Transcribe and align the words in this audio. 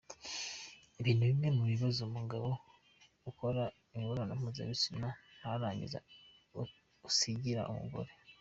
Ibi 0.99 1.11
ni 1.13 1.25
bimwe 1.29 1.47
mu 1.57 1.63
bibazo 1.71 1.99
umugabo 2.09 2.47
ukora 3.29 3.63
imibonano 3.93 4.33
mpuzabitsina 4.39 5.07
ntarangize 5.39 5.97
asigira 7.07 7.61
umugore. 7.71 8.11